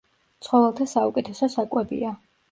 [0.45, 2.15] ცხოველთა საუკეთესო საკვებია.